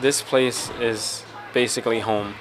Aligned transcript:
This 0.00 0.20
place 0.20 0.70
is 0.78 1.24
basically 1.54 2.00
home, 2.00 2.34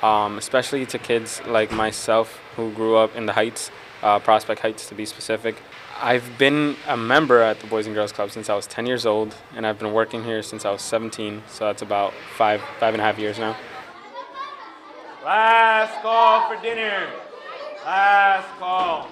um, 0.00 0.38
especially 0.38 0.86
to 0.86 0.98
kids 0.98 1.42
like 1.44 1.72
myself 1.72 2.38
who 2.54 2.72
grew 2.72 2.96
up 2.96 3.16
in 3.16 3.26
the 3.26 3.32
Heights, 3.32 3.72
uh, 4.00 4.20
Prospect 4.20 4.60
Heights 4.60 4.88
to 4.90 4.94
be 4.94 5.04
specific. 5.04 5.56
I've 6.00 6.38
been 6.38 6.76
a 6.86 6.96
member 6.96 7.40
at 7.40 7.58
the 7.58 7.66
Boys 7.66 7.86
and 7.86 7.96
Girls 7.96 8.12
Club 8.12 8.30
since 8.30 8.48
I 8.48 8.54
was 8.54 8.68
10 8.68 8.86
years 8.86 9.06
old, 9.06 9.34
and 9.56 9.66
I've 9.66 9.78
been 9.78 9.92
working 9.92 10.22
here 10.22 10.40
since 10.40 10.64
I 10.64 10.70
was 10.70 10.82
17, 10.82 11.42
so 11.48 11.64
that's 11.64 11.82
about 11.82 12.12
five, 12.36 12.60
five 12.78 12.94
and 12.94 13.00
a 13.00 13.04
half 13.04 13.18
years 13.18 13.40
now. 13.40 13.56
Last 15.24 16.00
call 16.00 16.48
for 16.48 16.62
dinner. 16.62 17.08
Last 17.84 18.48
call. 18.60 19.08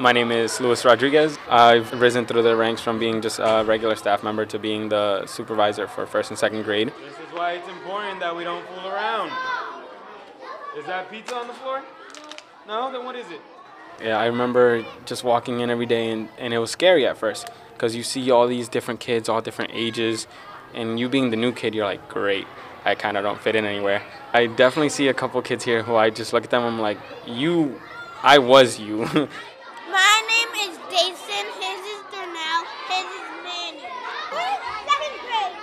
My 0.00 0.12
name 0.12 0.32
is 0.32 0.58
Luis 0.62 0.82
Rodriguez. 0.86 1.38
I've 1.46 1.92
risen 2.00 2.24
through 2.24 2.40
the 2.40 2.56
ranks 2.56 2.80
from 2.80 2.98
being 2.98 3.20
just 3.20 3.38
a 3.38 3.62
regular 3.66 3.94
staff 3.96 4.22
member 4.22 4.46
to 4.46 4.58
being 4.58 4.88
the 4.88 5.26
supervisor 5.26 5.86
for 5.86 6.06
first 6.06 6.30
and 6.30 6.38
second 6.38 6.62
grade. 6.62 6.88
This 6.88 7.12
is 7.12 7.34
why 7.34 7.52
it's 7.52 7.68
important 7.68 8.18
that 8.20 8.34
we 8.34 8.42
don't 8.42 8.66
fool 8.66 8.88
around. 8.88 9.30
Is 10.78 10.86
that 10.86 11.10
pizza 11.10 11.36
on 11.36 11.48
the 11.48 11.52
floor? 11.52 11.82
No? 12.66 12.90
Then 12.90 13.04
what 13.04 13.14
is 13.14 13.30
it? 13.30 13.42
Yeah, 14.02 14.16
I 14.16 14.24
remember 14.24 14.86
just 15.04 15.22
walking 15.22 15.60
in 15.60 15.68
every 15.68 15.84
day, 15.84 16.10
and, 16.10 16.30
and 16.38 16.54
it 16.54 16.58
was 16.58 16.70
scary 16.70 17.06
at 17.06 17.18
first 17.18 17.50
because 17.74 17.94
you 17.94 18.02
see 18.02 18.30
all 18.30 18.48
these 18.48 18.70
different 18.70 19.00
kids, 19.00 19.28
all 19.28 19.42
different 19.42 19.72
ages, 19.74 20.26
and 20.72 20.98
you 20.98 21.10
being 21.10 21.28
the 21.28 21.36
new 21.36 21.52
kid, 21.52 21.74
you're 21.74 21.84
like, 21.84 22.08
great, 22.08 22.46
I 22.86 22.94
kind 22.94 23.18
of 23.18 23.22
don't 23.22 23.38
fit 23.38 23.54
in 23.54 23.66
anywhere. 23.66 24.00
I 24.32 24.46
definitely 24.46 24.88
see 24.88 25.08
a 25.08 25.14
couple 25.14 25.42
kids 25.42 25.62
here 25.62 25.82
who 25.82 25.94
I 25.94 26.08
just 26.08 26.32
look 26.32 26.44
at 26.44 26.48
them, 26.50 26.62
and 26.62 26.76
I'm 26.76 26.80
like, 26.80 26.96
you, 27.26 27.78
I 28.22 28.38
was 28.38 28.80
you. 28.80 29.28
My 29.90 30.22
name 30.30 30.70
is 30.70 30.78
Jason. 30.86 31.46
His 31.58 31.82
is 31.82 32.02
Darnell. 32.14 32.62
His 32.86 33.10
is 33.10 33.26
Manny. 33.42 33.82
Second 34.30 35.14
grade. 35.26 35.56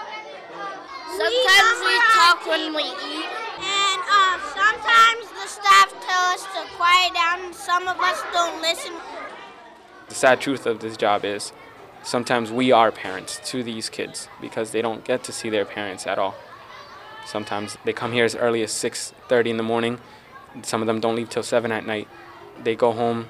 Sometimes 1.46 1.80
we 1.86 1.96
talk 2.16 2.46
when 2.48 2.74
we 2.74 2.82
eat. 2.82 3.30
And 3.60 4.02
uh, 4.10 4.40
sometimes 4.56 5.30
the 5.40 5.48
staff 5.48 5.94
tell 6.08 6.26
us 6.34 6.44
to 6.44 6.76
quiet 6.76 7.14
down. 7.14 7.42
and 7.46 7.56
Some 7.56 7.88
of 7.88 8.00
us 8.00 8.24
don't 8.34 8.62
listen. 8.62 8.94
the 10.10 10.16
sad 10.16 10.42
truth 10.42 10.66
of 10.66 10.80
this 10.80 10.98
job 10.98 11.24
is 11.26 11.52
sometimes 12.02 12.52
we 12.52 12.72
are 12.72 12.92
parents 12.92 13.40
to 13.52 13.62
these 13.64 13.90
kids 13.90 14.30
because 14.42 14.72
they 14.72 14.82
don't 14.82 15.04
get 15.04 15.24
to 15.26 15.32
see 15.32 15.50
their 15.50 15.66
parents 15.66 16.08
at 16.08 16.18
all. 16.18 16.36
Sometimes 17.26 17.78
they 17.86 17.94
come 17.94 18.14
here 18.14 18.26
as 18.26 18.36
early 18.36 18.64
as 18.64 18.72
6:30 18.72 19.52
in 19.52 19.58
the 19.58 19.64
morning. 19.64 20.00
Some 20.64 20.82
of 20.82 20.88
them 20.88 21.00
don't 21.00 21.16
leave 21.16 21.30
till 21.30 21.44
7 21.44 21.72
at 21.72 21.86
night. 21.86 22.08
They 22.64 22.76
go 22.76 22.94
home. 22.94 23.28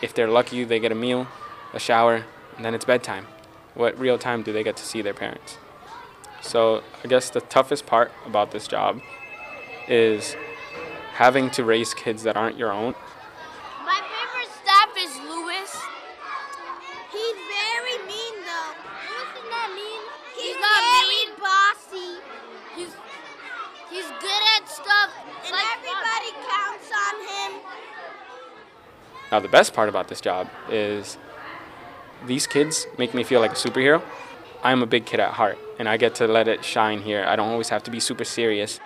If 0.00 0.14
they're 0.14 0.30
lucky, 0.30 0.64
they 0.64 0.78
get 0.80 0.92
a 0.92 0.94
meal, 0.94 1.26
a 1.74 1.78
shower, 1.78 2.24
and 2.56 2.64
then 2.64 2.74
it's 2.74 2.86
bedtime. 2.86 3.26
What 3.74 3.98
real 3.98 4.18
time 4.18 4.42
do 4.42 4.52
they 4.52 4.62
get 4.62 4.76
to 4.76 4.84
see 4.84 5.02
their 5.02 5.14
parents? 5.14 5.58
So, 6.42 6.82
I 7.04 7.08
guess 7.08 7.30
the 7.30 7.40
toughest 7.42 7.86
part 7.86 8.10
about 8.26 8.50
this 8.50 8.66
job 8.66 9.00
is 9.88 10.36
having 11.12 11.50
to 11.50 11.64
raise 11.64 11.92
kids 11.94 12.22
that 12.22 12.36
aren't 12.36 12.56
your 12.56 12.72
own 12.72 12.94
My 13.84 14.00
favorite 14.00 14.52
staff 14.62 14.88
is 14.96 15.12
Lewis. 15.28 15.76
He's 17.12 17.36
very 17.36 17.98
mean 18.06 18.34
though. 18.46 18.72
Lewis 19.04 19.30
is 19.36 19.50
not 19.50 19.68
mean. 19.74 20.00
He's, 20.34 20.44
He's 20.44 20.56
not 20.56 20.80
very 20.80 21.08
mean. 21.08 21.30
bossy. 21.38 22.10
He's 22.76 22.92
he's 23.90 24.08
good 24.20 24.42
at 24.56 24.68
stuff. 24.68 25.10
And 25.44 25.52
like 25.52 25.66
everybody 25.76 26.30
counts 26.48 26.90
on 26.90 27.14
him. 27.52 27.60
Now, 29.32 29.40
the 29.40 29.48
best 29.48 29.74
part 29.74 29.88
about 29.88 30.08
this 30.08 30.20
job 30.20 30.48
is 30.70 31.16
these 32.26 32.46
kids 32.46 32.86
make 32.98 33.14
me 33.14 33.22
feel 33.24 33.40
like 33.40 33.52
a 33.52 33.56
superhero. 33.56 34.02
I'm 34.62 34.82
a 34.82 34.86
big 34.86 35.06
kid 35.06 35.20
at 35.20 35.32
heart, 35.32 35.58
and 35.78 35.88
I 35.88 35.96
get 35.96 36.14
to 36.16 36.26
let 36.26 36.46
it 36.46 36.64
shine 36.64 37.00
here. 37.00 37.24
I 37.26 37.36
don't 37.36 37.48
always 37.48 37.70
have 37.70 37.82
to 37.84 37.90
be 37.90 38.00
super 38.00 38.24
serious. 38.24 38.78